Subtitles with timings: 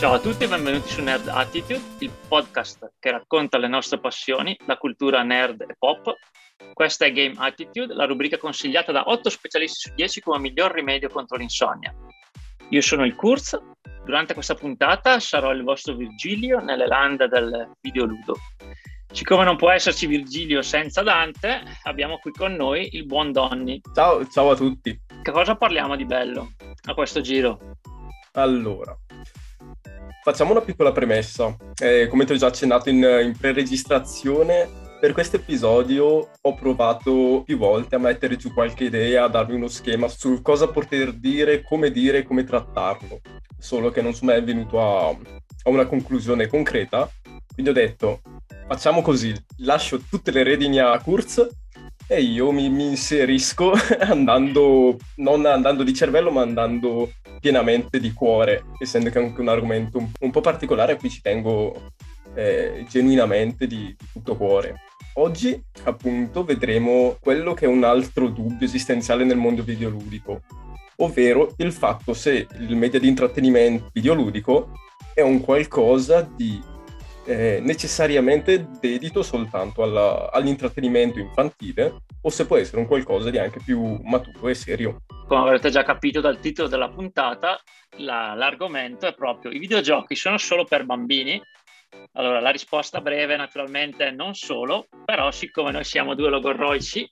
[0.00, 4.56] Ciao a tutti e benvenuti su Nerd Attitude, il podcast che racconta le nostre passioni,
[4.64, 6.14] la cultura nerd e pop.
[6.72, 11.10] Questa è Game Attitude, la rubrica consigliata da 8 specialisti su 10 come miglior rimedio
[11.10, 11.94] contro l'insonnia.
[12.70, 13.60] Io sono il Kurz,
[14.02, 18.36] durante questa puntata sarò il vostro Virgilio nelle lande del videoludo.
[19.12, 23.82] Siccome non può esserci Virgilio senza Dante, abbiamo qui con noi il buon Donny.
[23.94, 24.98] Ciao, ciao a tutti.
[25.22, 26.52] Che cosa parliamo di bello
[26.86, 27.76] a questo giro?
[28.34, 28.96] Allora,
[30.22, 31.56] facciamo una piccola premessa.
[31.76, 34.68] Eh, come ti ho già accennato in, in pre-registrazione,
[35.00, 39.68] per questo episodio ho provato più volte a mettere giù qualche idea, a darvi uno
[39.68, 43.20] schema su cosa poter dire, come dire e come trattarlo.
[43.58, 47.10] Solo che non sono mai venuto a, a una conclusione concreta.
[47.52, 48.20] Quindi ho detto,
[48.68, 51.48] facciamo così, lascio tutte le redini a Kurz
[52.06, 57.10] e io mi, mi, inserisco andando, non andando di cervello, ma andando
[57.40, 61.10] pienamente di cuore, essendo che è anche un argomento un, un po' particolare a cui
[61.10, 61.92] ci tengo
[62.34, 64.82] eh, genuinamente di, di tutto cuore.
[65.14, 70.42] Oggi, appunto, vedremo quello che è un altro dubbio esistenziale nel mondo videoludico,
[70.96, 74.70] ovvero il fatto se il media di intrattenimento videoludico
[75.14, 76.62] è un qualcosa di
[77.24, 83.60] eh, necessariamente dedito soltanto alla, all'intrattenimento infantile o se può essere un qualcosa di anche
[83.64, 85.02] più maturo e serio.
[85.26, 87.60] Come avrete già capito dal titolo della puntata,
[87.98, 91.40] la, l'argomento è proprio i videogiochi sono solo per bambini?
[92.12, 97.10] Allora, la risposta breve naturalmente è non solo, però siccome noi siamo due logorroici,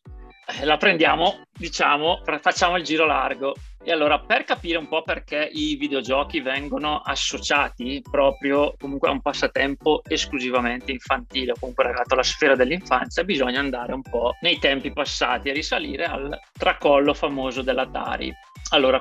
[0.62, 3.54] la prendiamo, diciamo, facciamo il giro largo.
[3.82, 9.22] E allora, per capire un po' perché i videogiochi vengono associati proprio comunque a un
[9.22, 14.92] passatempo esclusivamente infantile o comunque legato alla sfera dell'infanzia, bisogna andare un po' nei tempi
[14.92, 18.30] passati e risalire al tracollo famoso dell'Atari.
[18.70, 19.00] Allora,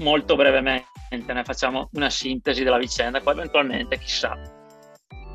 [0.00, 4.36] molto brevemente ne facciamo una sintesi della vicenda, poi eventualmente, chissà,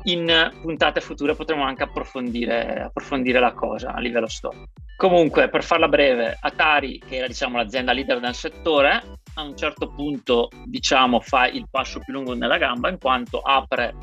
[0.04, 4.68] in puntate future potremo anche approfondire, approfondire la cosa a livello storico.
[4.96, 9.02] Comunque, per farla breve, Atari, che era diciamo, l'azienda leader del settore,
[9.34, 13.94] a un certo punto diciamo, fa il passo più lungo nella gamba in quanto apre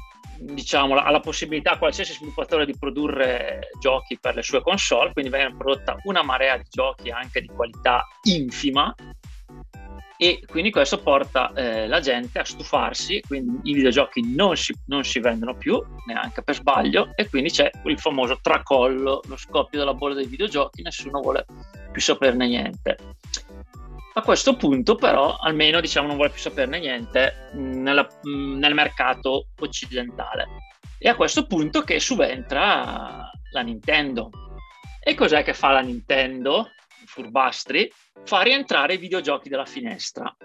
[0.41, 5.31] diciamo, ha la possibilità a qualsiasi sviluppatore di produrre giochi per le sue console, quindi
[5.31, 8.93] viene prodotta una marea di giochi anche di qualità infima
[10.23, 15.03] e quindi questo porta eh, la gente a stufarsi, quindi i videogiochi non si, non
[15.03, 19.95] si, vendono più, neanche per sbaglio, e quindi c'è il famoso tracollo, lo scoppio della
[19.95, 21.43] bolla dei videogiochi, nessuno vuole
[21.91, 22.97] più saperne niente.
[24.13, 30.45] A questo punto però almeno diciamo non vuole più saperne niente nella, nel mercato occidentale.
[30.99, 34.29] E a questo punto che subentra la Nintendo.
[35.03, 36.69] E cos'è che fa la Nintendo?
[37.05, 37.91] Furbastri,
[38.23, 40.35] fa rientrare i videogiochi dalla finestra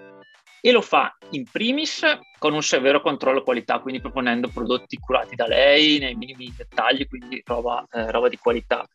[0.59, 2.03] e lo fa in primis
[2.39, 7.41] con un severo controllo qualità, quindi proponendo prodotti curati da lei nei minimi dettagli, quindi
[7.45, 8.85] roba, eh, roba di qualità.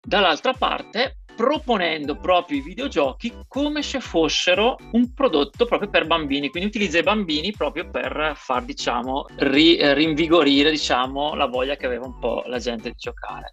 [0.00, 6.68] Dall'altra parte proponendo proprio i videogiochi come se fossero un prodotto proprio per bambini, quindi
[6.68, 12.18] utilizza i bambini proprio per far, diciamo, ri, rinvigorire, diciamo, la voglia che aveva un
[12.18, 13.50] po' la gente di giocare.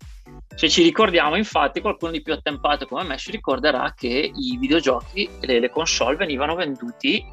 [0.56, 5.29] Se ci ricordiamo, infatti, qualcuno di più attempato come me si ricorderà che i videogiochi
[5.39, 7.23] e le console venivano venduti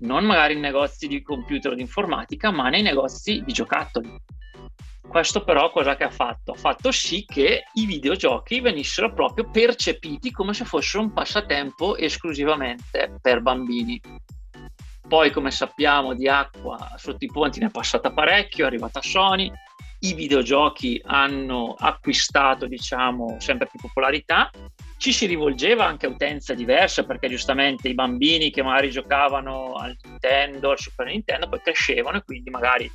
[0.00, 4.12] non magari in negozi di computer o di informatica, ma nei negozi di giocattoli.
[5.06, 6.52] Questo però cosa che ha fatto?
[6.52, 13.18] Ha fatto sì che i videogiochi venissero proprio percepiti come se fossero un passatempo esclusivamente
[13.20, 14.00] per bambini.
[15.06, 19.52] Poi, come sappiamo, di acqua sotto i ponti ne è passata parecchio, è arrivata Sony,
[20.04, 24.50] i videogiochi hanno acquistato, diciamo, sempre più popolarità.
[24.98, 29.96] Ci si rivolgeva anche a utenze diverse perché giustamente i bambini che magari giocavano al
[30.02, 32.90] Nintendo, al Super Nintendo, poi crescevano e quindi magari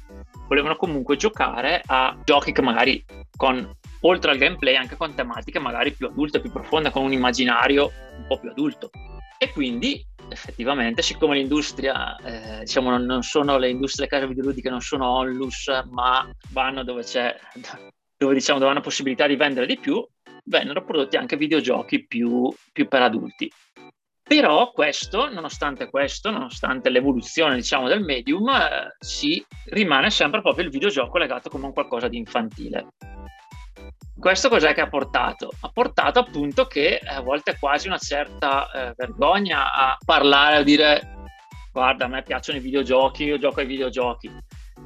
[0.48, 3.04] volevano comunque giocare a giochi che magari
[3.36, 7.92] con oltre al gameplay anche con tematiche magari più adulte, più profonde, con un immaginario
[8.18, 8.90] un po' più adulto.
[9.38, 14.82] E quindi effettivamente, siccome l'industria, eh, diciamo, non, non, sono le industrie case videoludiche, non
[14.82, 17.38] sono onlus, ma vanno dove c'è,
[18.18, 20.06] dove diciamo dove hanno possibilità di vendere di più,
[20.46, 23.52] vennero prodotti anche videogiochi più, più per adulti.
[24.24, 30.70] Però questo, nonostante questo, nonostante l'evoluzione diciamo, del medium, eh, si rimane sempre proprio il
[30.70, 32.90] videogioco legato come un qualcosa di infantile.
[34.20, 35.50] Questo cos'è che ha portato?
[35.62, 41.16] Ha portato appunto che a volte quasi una certa eh, vergogna a parlare, a dire
[41.72, 44.30] guarda a me piacciono i videogiochi, io gioco ai videogiochi.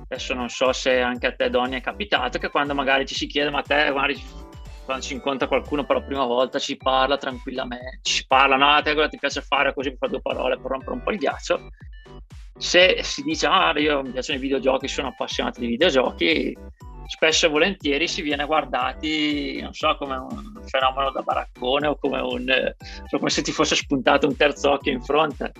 [0.03, 3.25] Adesso non so se anche a te donne è capitato che quando magari ci si
[3.25, 4.21] chiede ma a te magari
[4.85, 8.81] quando ci incontra qualcuno per la prima volta ci parla tranquillamente, ci parla, no, a
[8.83, 11.17] te cosa ti piace fare così per fare due parole per rompere un po' il
[11.17, 11.69] ghiaccio.
[12.57, 16.55] se si dice ah io mi piacciono i videogiochi, sono appassionato di videogiochi,
[17.07, 22.19] spesso e volentieri si viene guardati, non so, come un fenomeno da baraccone o come,
[22.19, 22.73] un,
[23.07, 25.51] so, come se ti fosse spuntato un terzo occhio in fronte.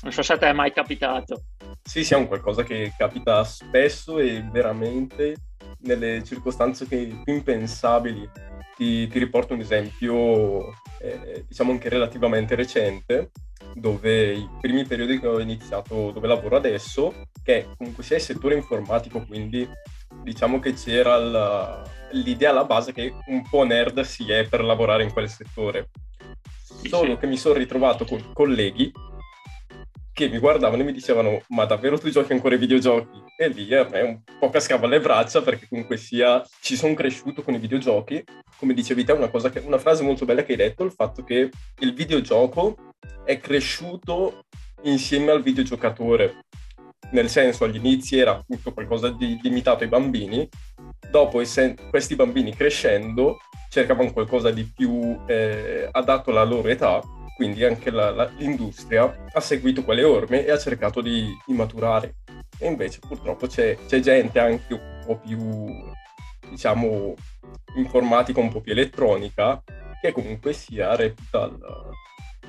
[0.00, 1.42] Non so se a te è mai capitato.
[1.82, 5.34] Sì, sì, è un qualcosa che capita spesso e veramente
[5.80, 8.28] nelle circostanze più impensabili.
[8.76, 10.68] Ti, ti riporto un esempio,
[11.00, 13.32] eh, diciamo anche relativamente recente,
[13.74, 18.54] dove i primi periodi che ho iniziato, dove lavoro adesso, che comunque sia il settore
[18.54, 19.68] informatico, quindi
[20.22, 21.82] diciamo che c'era la,
[22.12, 25.90] l'idea alla base che un po' nerd si è per lavorare in quel settore.
[26.88, 28.92] Solo che mi sono ritrovato con colleghi
[30.18, 33.22] che mi guardavano e mi dicevano ma davvero tu giochi ancora ai videogiochi?
[33.36, 37.42] E lì a me un po' cascava le braccia perché comunque sia ci sono cresciuto
[37.42, 38.24] con i videogiochi.
[38.56, 41.50] Come dicevi te, una, che, una frase molto bella che hai detto, il fatto che
[41.78, 42.74] il videogioco
[43.24, 44.46] è cresciuto
[44.82, 46.40] insieme al videogiocatore.
[47.10, 50.48] Nel senso, agli inizi era tutto qualcosa di limitato ai bambini,
[51.10, 51.40] dopo
[51.90, 53.38] questi bambini crescendo
[53.70, 57.02] cercavano qualcosa di più eh, adatto alla loro età
[57.38, 62.16] quindi anche la, la, l'industria ha seguito quelle orme e ha cercato di, di maturare.
[62.58, 65.38] E invece purtroppo c'è, c'è, gente anche un po' più,
[66.50, 67.14] diciamo,
[67.76, 69.62] informatica, un po' più elettronica,
[70.00, 71.48] che comunque sia reputa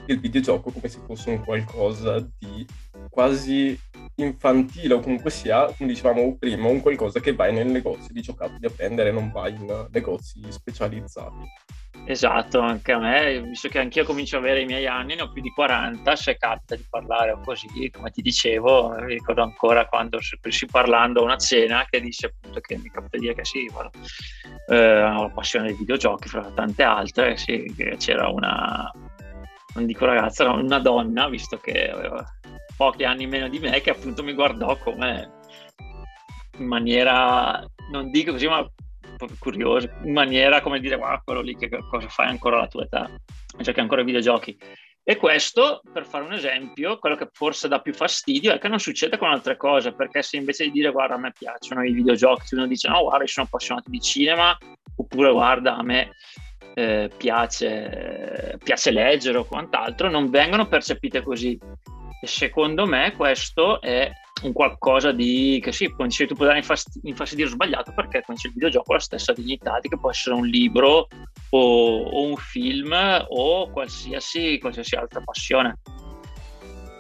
[0.07, 2.65] il videogioco come se fosse un qualcosa di
[3.11, 3.79] quasi
[4.23, 8.65] infantile o comunque sia, come dicevamo prima, un qualcosa che vai nel negozio di giocattoli
[8.65, 11.47] a prendere, non vai in negozi specializzati.
[12.05, 15.31] Esatto, anche a me, visto che anch'io comincio ad avere i miei anni, ne ho
[15.31, 19.85] più di 40, se capita di parlare o così, come ti dicevo, mi ricordo ancora
[19.85, 23.45] quando si parlando a una cena che disse appunto che mi capita di dire che
[23.45, 23.91] sì, voilà,
[24.69, 28.91] eh, ho la passione dei videogiochi fra tante altre, sì, che c'era una,
[29.79, 32.23] non dico ragazza, una donna, visto che aveva
[32.75, 35.37] pochi anni meno di me, che appunto mi guardò come
[36.57, 38.69] in maniera, non dico così, ma
[39.39, 43.09] curioso, in maniera come dire, guarda quello lì che cosa fai ancora alla tua età,
[43.57, 44.57] giochi ancora ai videogiochi.
[45.01, 48.79] E questo, per fare un esempio, quello che forse dà più fastidio è che non
[48.79, 52.53] succede con altre cose, perché se invece di dire guarda a me piacciono i videogiochi,
[52.53, 54.55] uno dice no guarda io sono appassionato di cinema,
[54.95, 56.11] oppure guarda a me
[56.73, 61.57] eh, piace, piace leggere o quant'altro, non vengono percepite così.
[62.21, 64.11] E secondo me questo è
[64.43, 68.91] un qualcosa di che sì, tu puoi dare infastid- infastidire sbagliato perché con il videogioco
[68.91, 71.07] ha la stessa dignità di che può essere un libro
[71.49, 72.93] o, o un film
[73.29, 75.79] o qualsiasi, qualsiasi, altra passione.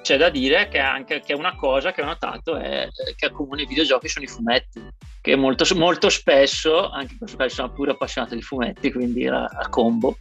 [0.09, 3.67] C'è da dire che anche che una cosa che ho notato è che accomuna i
[3.67, 4.81] videogiochi sono i fumetti,
[5.21, 9.41] che molto, molto spesso, anche in questo caso sono pure appassionato di fumetti, quindi la,
[9.41, 10.17] la combo,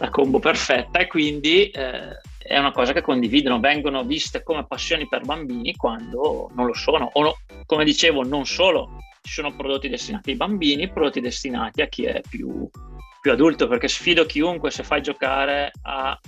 [0.00, 5.08] la combo perfetta, e quindi eh, è una cosa che condividono, vengono viste come passioni
[5.08, 9.88] per bambini quando non lo sono, o no, come dicevo, non solo ci sono prodotti
[9.88, 12.68] destinati ai bambini, prodotti destinati a chi è più,
[13.18, 16.20] più adulto, perché sfido chiunque se fai giocare a,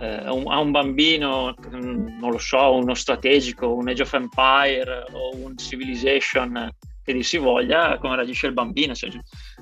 [0.00, 5.56] eh, a, un, bambino, non lo so, uno strategico, un Age of Empire o un
[5.58, 6.70] Civilization
[7.02, 8.94] che dir si voglia, come reagisce il bambino.
[8.94, 9.10] Cioè,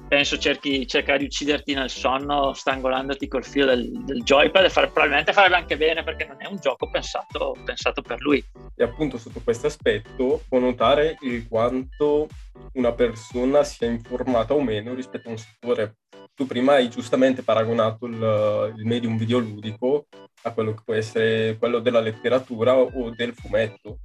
[0.06, 4.88] penso cerchi, cercare di ucciderti nel sonno strangolandoti col filo del, del joypad e fare,
[4.88, 8.42] probabilmente farebbe anche bene perché non è un gioco pensato, pensato per lui.
[8.74, 12.28] E appunto sotto questo aspetto può notare il quanto
[12.74, 15.96] una persona sia informata o meno rispetto a un settore.
[16.34, 20.06] Tu prima hai giustamente paragonato il, il medium videoludico
[20.42, 23.98] a quello che può essere quello della letteratura o del fumetto.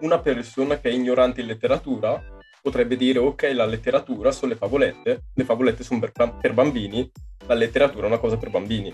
[0.00, 2.22] Una persona che è ignorante in letteratura
[2.60, 7.10] potrebbe dire ok, la letteratura sono le favolette, le favolette sono per, per bambini,
[7.46, 8.92] la letteratura è una cosa per bambini.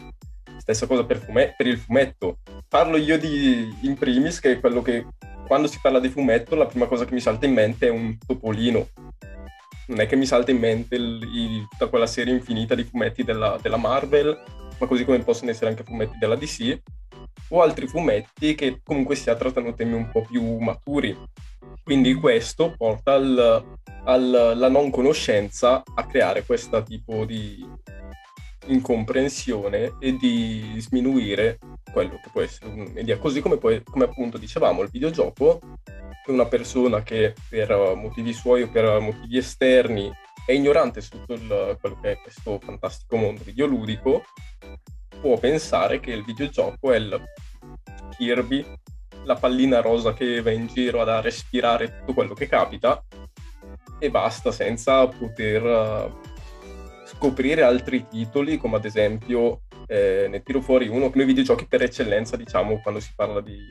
[0.59, 2.39] Stessa cosa per, fume- per il fumetto.
[2.69, 5.07] Parlo io di in primis, che è quello che
[5.47, 8.17] quando si parla di fumetto la prima cosa che mi salta in mente è un
[8.25, 8.89] topolino.
[9.89, 13.25] Non è che mi salta in mente il, il, tutta quella serie infinita di fumetti
[13.25, 14.39] della, della Marvel,
[14.83, 16.81] ma così come possono essere anche fumetti della DC,
[17.51, 21.17] o altri fumetti che comunque si trattano temi un po' più maturi,
[21.85, 27.65] quindi questo porta al, alla non conoscenza a creare questo tipo di
[28.67, 31.59] incomprensione e di sminuire
[31.93, 33.19] quello che può essere un'idea.
[33.19, 35.61] Così come, poi, come appunto dicevamo, il videogioco
[36.27, 40.11] è una persona che per motivi suoi o per motivi esterni
[40.45, 44.25] è ignorante su quello che è questo fantastico mondo videoludico,
[45.23, 47.25] può pensare che il videogioco è il
[48.19, 48.67] Kirby
[49.25, 53.03] la pallina rosa che va in giro a respirare tutto quello che capita
[53.99, 56.21] e basta senza poter uh,
[57.07, 62.37] scoprire altri titoli come ad esempio eh, ne tiro fuori uno come videogiochi per eccellenza
[62.37, 63.69] diciamo quando si parla di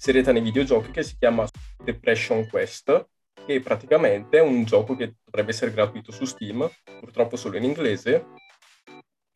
[0.00, 1.46] serietà nei videogiochi che si chiama
[1.84, 3.06] Depression Quest,
[3.44, 6.66] che praticamente è un gioco che dovrebbe essere gratuito su Steam,
[6.98, 8.28] purtroppo solo in inglese,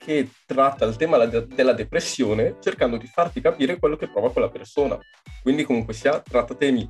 [0.04, 4.99] che tratta il tema della depressione cercando di farti capire quello che prova quella persona.
[5.42, 6.88] Quindi comunque sia, tratta temi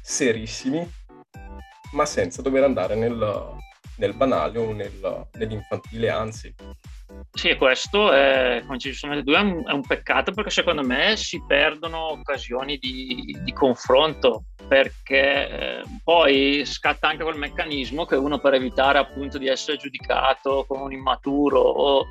[0.00, 0.88] serissimi,
[1.92, 3.56] ma senza dover andare nel,
[3.96, 6.54] nel banale o nel, nell'infantile, anzi.
[7.32, 11.16] Sì, questo è, come ci giustamente tu, è un, è un peccato perché secondo me
[11.16, 18.38] si perdono occasioni di, di confronto perché eh, poi scatta anche quel meccanismo che uno
[18.38, 22.06] per evitare appunto di essere giudicato come un immaturo o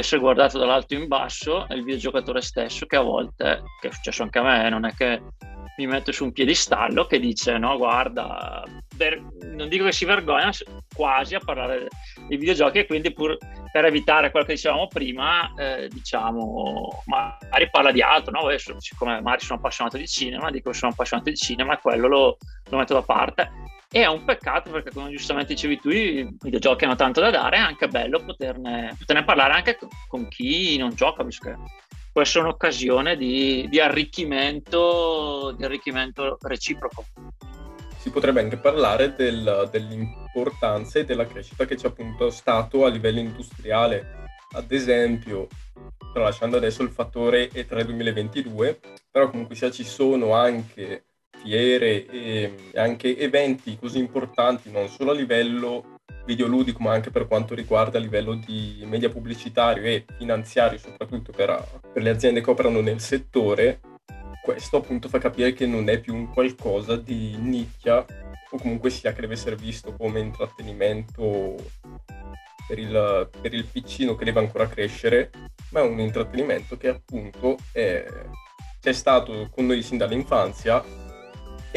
[0.00, 4.22] essere guardato dall'alto in basso è il videogiocatore stesso che a volte, che è successo
[4.22, 5.22] anche a me, non è che
[5.76, 8.62] mi metto su un piedistallo che dice no guarda
[8.96, 10.50] ver- non dico che si vergogna
[10.94, 11.88] quasi a parlare
[12.28, 13.36] dei videogiochi e quindi pur
[13.72, 18.46] per evitare quello che dicevamo prima eh, diciamo magari parla di altro no?
[18.46, 22.36] Adesso, siccome magari sono appassionato di cinema dico che sono appassionato di cinema quello lo,
[22.70, 23.50] lo metto da parte
[23.90, 27.56] e è un peccato perché come giustamente dicevi tu i videogiochi hanno tanto da dare
[27.56, 31.56] è anche bello poterne, poterne parlare anche con chi non gioca visto che
[32.14, 37.06] può essere un'occasione di, di, arricchimento, di arricchimento reciproco.
[37.96, 43.18] Si potrebbe anche parlare del, dell'importanza e della crescita che c'è appunto stato a livello
[43.18, 44.28] industriale.
[44.52, 45.48] Ad esempio,
[46.12, 48.78] tralasciando adesso il fattore E3 2022,
[49.10, 51.06] però comunque sia ci sono anche
[51.44, 57.54] fiere e anche eventi così importanti non solo a livello videoludico, ma anche per quanto
[57.54, 62.80] riguarda a livello di media pubblicitario e finanziario, soprattutto per, per le aziende che operano
[62.80, 63.80] nel settore,
[64.42, 68.04] questo appunto fa capire che non è più un qualcosa di nicchia
[68.50, 71.56] o comunque sia che deve essere visto come intrattenimento
[72.66, 75.30] per il, per il piccino che deve ancora crescere,
[75.70, 78.06] ma è un intrattenimento che appunto è,
[78.80, 81.03] c'è stato con noi sin dall'infanzia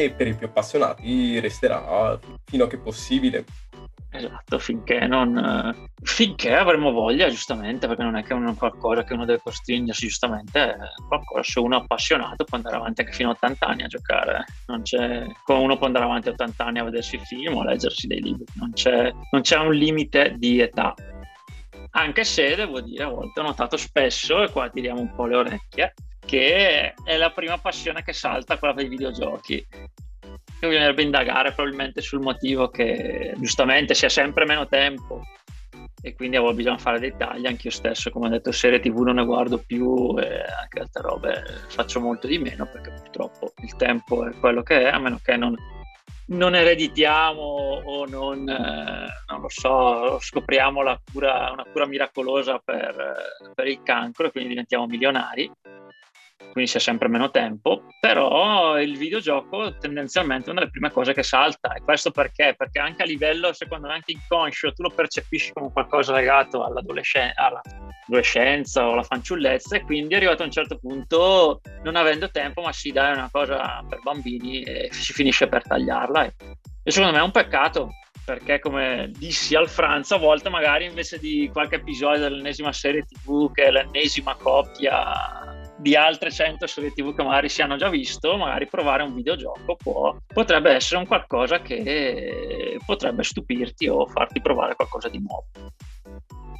[0.00, 3.44] e per i più appassionati resterà fino a che possibile.
[4.10, 9.24] Esatto, finché, non, finché avremo voglia, giustamente, perché non è che è qualcosa che uno
[9.24, 10.76] deve costringersi, giustamente, è
[11.08, 14.44] qualcosa, se uno è appassionato può andare avanti anche fino a 80 anni a giocare,
[14.66, 18.06] non c'è, uno può andare avanti a 80 anni a vedersi film o a leggersi
[18.06, 20.94] dei libri, non c'è, non c'è un limite di età.
[21.90, 25.36] Anche se, devo dire, a volte ho notato spesso, e qua tiriamo un po' le
[25.36, 25.92] orecchie,
[26.28, 29.66] che è la prima passione che salta quella dei videogiochi.
[29.70, 35.22] Che bisognerebbe indagare probabilmente sul motivo che giustamente si ha sempre meno tempo.
[36.02, 38.78] E quindi a volte bisogna fare dei tagli, anche io stesso come ho detto serie
[38.78, 43.52] tv non ne guardo più e anche altre robe faccio molto di meno perché purtroppo
[43.62, 45.56] il tempo è quello che è a meno che non,
[46.26, 53.16] non ereditiamo o non, eh, non, lo so, scopriamo cura, una cura miracolosa per,
[53.52, 55.50] per il cancro e quindi diventiamo milionari
[56.52, 61.12] quindi si ha sempre meno tempo, però il videogioco tendenzialmente è una delle prime cose
[61.12, 62.54] che salta e questo perché?
[62.56, 67.62] Perché anche a livello, secondo me, anche inconscio, tu lo percepisci come qualcosa legato all'adolescenza,
[68.86, 73.12] o alla fanciullezza e quindi arrivato a un certo punto, non avendo tempo, ma dai,
[73.12, 76.32] è una cosa per bambini e si finisce per tagliarla e,
[76.82, 77.90] e secondo me è un peccato
[78.24, 83.50] perché come dissi al Franza a volte magari invece di qualche episodio dell'ennesima serie tv
[83.52, 85.47] che è l'ennesima coppia
[85.78, 89.76] di altre 100 serie tv che magari si hanno già visto, magari provare un videogioco
[89.76, 95.46] può, potrebbe essere un qualcosa che potrebbe stupirti o farti provare qualcosa di nuovo.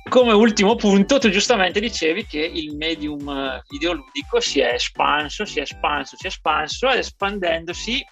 [0.08, 5.62] Come ultimo punto, tu giustamente dicevi che il medium videoludico si è espanso, si è
[5.62, 8.02] espanso, si è espanso espandendosi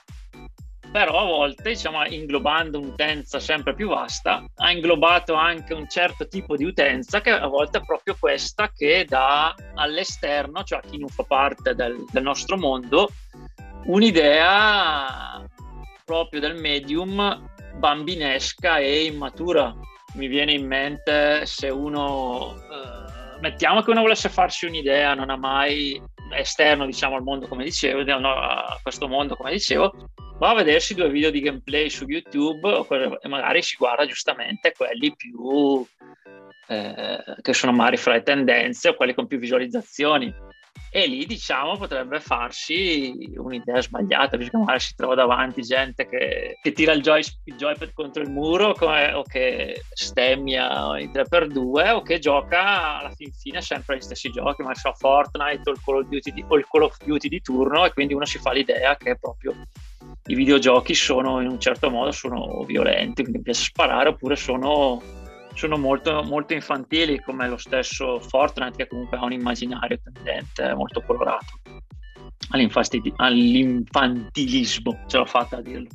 [0.91, 6.57] però a volte, diciamo, inglobando un'utenza sempre più vasta, ha inglobato anche un certo tipo
[6.57, 11.09] di utenza che a volte è proprio questa che dà all'esterno, cioè a chi non
[11.09, 13.11] fa parte del, del nostro mondo,
[13.87, 15.45] un'idea
[16.05, 19.75] proprio del medium bambinesca e immatura.
[20.15, 25.37] Mi viene in mente se uno, eh, mettiamo che uno volesse farsi un'idea, non ha
[25.37, 26.01] mai
[26.35, 29.93] esterno diciamo al mondo come dicevo, a questo mondo come dicevo,
[30.39, 32.87] va a vedersi due video di gameplay su YouTube
[33.23, 35.87] e magari si guarda giustamente quelli più
[36.69, 40.55] eh, che sono magari fra le tendenze o quelli con più visualizzazioni.
[40.91, 46.73] E lì diciamo potrebbe farsi un'idea sbagliata perché magari si trova davanti gente che, che
[46.73, 52.03] tira il, joy, il, joypad contro il muro come, o che stemmia in 3x2 o
[52.03, 55.97] che gioca alla fin fine sempre gli stessi giochi ma so Fortnite o il Call
[55.97, 58.53] of Duty di, o il Call of Duty di turno e quindi uno si fa
[58.53, 59.55] l'idea che proprio
[60.27, 65.01] i videogiochi sono in un certo modo sono violenti quindi piace sparare oppure sono
[65.57, 71.01] sono molto, molto infantili come lo stesso Fortnite che comunque ha un immaginario tendente molto
[71.01, 71.61] colorato.
[73.17, 75.89] all'infantilismo, ce l'ho fatta a dirlo.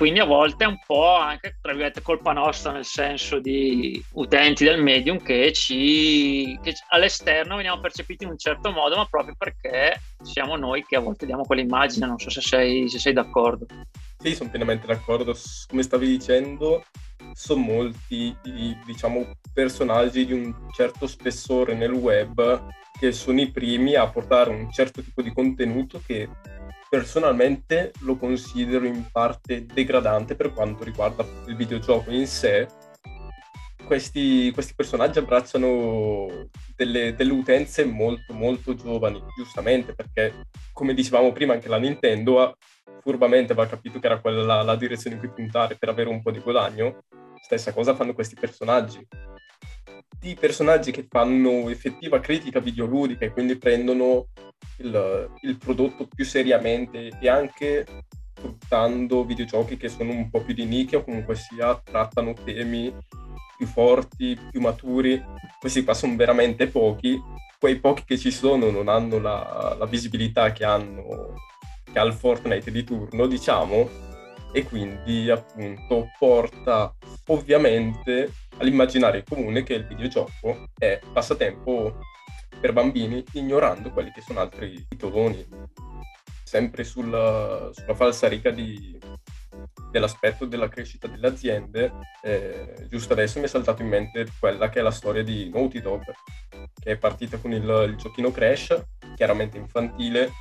[0.00, 4.64] Quindi a volte è un po' anche, tra virgolette, colpa nostra, nel senso di utenti
[4.64, 10.00] del medium che, ci, che all'esterno veniamo percepiti in un certo modo, ma proprio perché
[10.22, 13.66] siamo noi che a volte diamo quell'immagine, non so se sei, se sei d'accordo.
[14.16, 15.36] Sì, sono pienamente d'accordo.
[15.68, 16.82] Come stavi dicendo,
[17.34, 23.96] sono molti i diciamo, personaggi di un certo spessore nel web che sono i primi
[23.96, 26.26] a portare un certo tipo di contenuto che
[26.90, 32.66] personalmente lo considero in parte degradante per quanto riguarda il videogioco in sé.
[33.86, 41.54] Questi, questi personaggi abbracciano delle, delle, utenze molto molto giovani, giustamente perché come dicevamo prima
[41.54, 42.56] anche la Nintendo ha,
[43.02, 46.22] furbamente aveva capito che era quella la, la direzione in cui puntare per avere un
[46.22, 47.04] po' di guadagno
[47.40, 49.06] stessa cosa fanno questi personaggi.
[50.18, 54.26] Di personaggi che fanno effettiva critica videoludica e quindi prendono
[54.78, 57.86] il, il prodotto più seriamente e anche
[58.34, 62.94] sfruttando videogiochi che sono un po' più di nicchia o comunque sia trattano temi
[63.56, 65.22] più forti, più maturi.
[65.58, 67.20] Questi qua sono veramente pochi.
[67.58, 71.34] Quei pochi che ci sono non hanno la, la visibilità che hanno
[71.92, 73.88] che ha il Fortnite di turno, diciamo,
[74.52, 76.94] e quindi appunto porta
[77.26, 81.98] ovviamente all'immaginario comune che il videogioco è passatempo
[82.60, 85.46] per bambini ignorando quelli che sono altri titoloni
[86.44, 88.98] sempre sulla, sulla falsa riga di,
[89.90, 94.80] dell'aspetto della crescita delle aziende eh, giusto adesso mi è saltato in mente quella che
[94.80, 96.02] è la storia di Naughty Dog
[96.48, 100.32] che è partita con il, il giochino Crash chiaramente infantile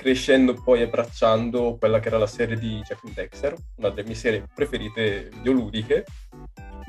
[0.00, 4.16] crescendo poi abbracciando quella che era la serie di Jack and Dexter, una delle mie
[4.16, 6.06] serie preferite videoludiche,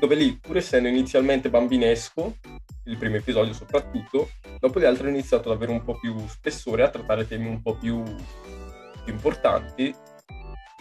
[0.02, 2.38] dove lì, pur essendo inizialmente bambinesco,
[2.86, 6.82] il primo episodio soprattutto, dopo di altro ho iniziato ad avere un po' più spessore,
[6.82, 8.02] a trattare temi un po' più,
[9.04, 9.94] più importanti,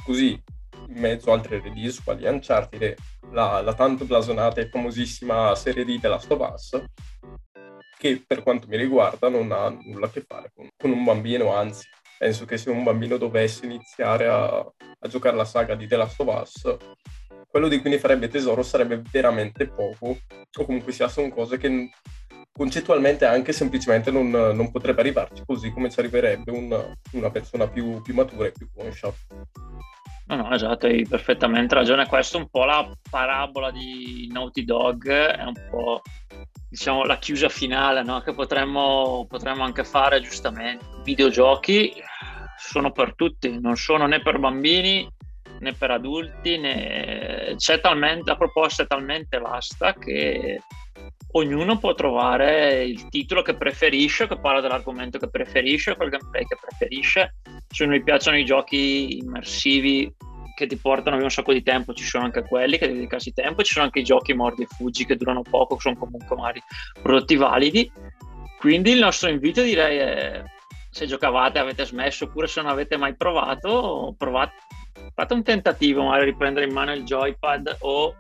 [0.04, 0.42] così
[0.88, 2.96] in mezzo a altre release quali Uncharted
[3.32, 6.84] la, la tanto blasonata e famosissima serie di The Last of Us,
[8.00, 11.54] che per quanto mi riguarda non ha nulla a che fare con, con un bambino,
[11.54, 15.96] anzi penso che se un bambino dovesse iniziare a, a giocare la saga di The
[15.96, 16.78] Last of Us,
[17.52, 20.18] quello di cui ne farebbe tesoro sarebbe veramente poco,
[20.58, 21.90] o comunque sia, sono cose che
[22.52, 28.02] concettualmente anche semplicemente non, non potrebbe arrivarci così come ci arriverebbe un, una persona più,
[28.02, 29.14] più matura e più conscia.
[30.28, 32.08] No, no, esatto, hai perfettamente ragione.
[32.08, 36.02] Questa è un po' la parabola di Naughty Dog, è un po'
[36.70, 38.22] diciamo la chiusa finale no?
[38.22, 40.86] che potremmo, potremmo anche fare giustamente.
[41.04, 41.94] Videogiochi
[42.58, 45.06] sono per tutti, non sono né per bambini
[45.62, 47.56] né per adulti, né...
[47.82, 50.62] Talmente, la proposta è talmente vasta che
[51.34, 56.58] ognuno può trovare il titolo che preferisce, che parla dell'argomento che preferisce, quel gameplay che
[56.60, 57.36] preferisce.
[57.70, 60.14] Se non gli piacciono i giochi immersivi
[60.56, 63.32] che ti portano via un sacco di tempo, ci sono anche quelli che devi dedicarsi
[63.32, 66.62] tempo, ci sono anche i giochi mordi e fuggi che durano poco, sono comunque magari
[67.02, 67.92] prodotti validi.
[68.60, 70.44] Quindi il nostro invito direi è
[70.92, 74.54] se giocavate avete smesso oppure se non avete mai provato, provate,
[75.14, 78.16] fate un tentativo magari riprendere in mano il joypad o,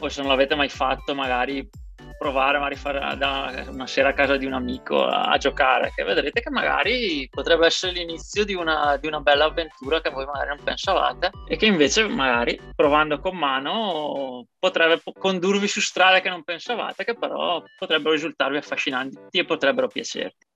[0.00, 1.68] o se non l'avete mai fatto magari
[2.16, 6.04] provare magari fare da una sera a casa di un amico a, a, giocare, che
[6.04, 10.48] vedrete che magari potrebbe essere l'inizio di una, di una, bella avventura che voi magari
[10.48, 16.44] non pensavate e che invece magari provando con mano potrebbe condurvi su strade che non
[16.44, 20.46] pensavate, che però potrebbero risultarvi affascinanti e potrebbero piacerti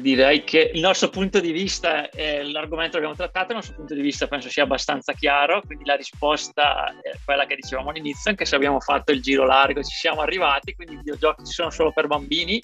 [0.00, 3.94] direi che il nostro punto di vista, eh, l'argomento che abbiamo trattato, il nostro punto
[3.94, 8.44] di vista penso sia abbastanza chiaro, quindi la risposta è quella che dicevamo all'inizio, anche
[8.44, 11.92] se abbiamo fatto il giro largo, ci siamo arrivati, quindi i videogiochi ci sono solo
[11.92, 12.60] per bambini,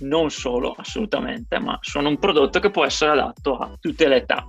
[0.00, 4.46] non solo assolutamente, ma sono un prodotto che può essere adatto a tutte le età.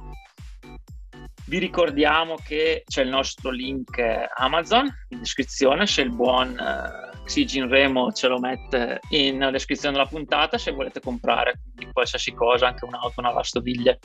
[1.52, 4.02] Vi ricordiamo che c'è il nostro link
[4.36, 6.58] Amazon in descrizione, se il buon...
[6.58, 11.62] Eh, Xigin Remo ce lo mette in descrizione della puntata se volete comprare
[11.92, 14.00] qualsiasi cosa, anche un'auto, una lavastoviglie,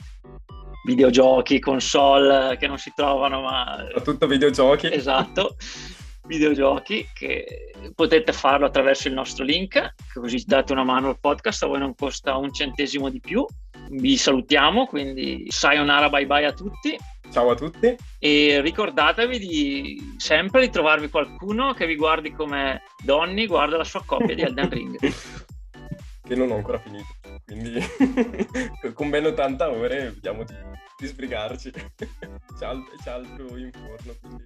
[0.85, 3.77] videogiochi, console che non si trovano, ma...
[3.87, 4.93] Soprattutto videogiochi.
[4.93, 5.55] Esatto,
[6.27, 11.67] videogiochi che potete farlo attraverso il nostro link, così date una mano al podcast, a
[11.67, 13.45] voi non costa un centesimo di più.
[13.89, 16.97] Vi salutiamo, quindi sayonara bye bye a tutti
[17.31, 17.95] Ciao a tutti.
[18.19, 24.03] E ricordatevi di sempre di trovarvi qualcuno che vi guardi come Donny guarda la sua
[24.05, 24.97] coppia di Elden Ring.
[26.27, 27.05] che non ho ancora finito,
[27.45, 27.79] quindi
[28.93, 30.53] con ben 80 ore vediamo di,
[30.97, 31.71] di sbrigarci.
[31.71, 34.45] c'è, altro, c'è altro in forno, quindi...